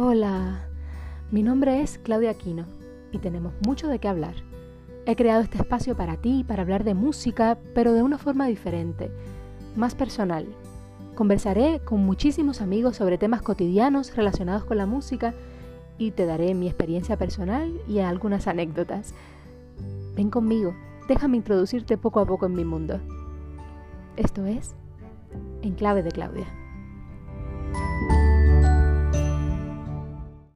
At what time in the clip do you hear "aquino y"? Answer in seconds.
2.30-3.18